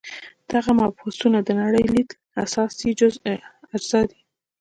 دغه 0.51 0.71
مبحثونه 0.81 1.39
د 1.43 1.49
نړۍ 1.61 1.85
لید 1.93 2.09
اساسي 2.43 2.87
اجزا 3.71 4.01
دي. 4.09 4.19